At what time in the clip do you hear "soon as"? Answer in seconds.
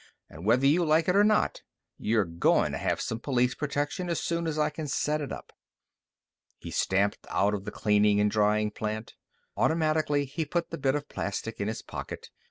4.19-4.57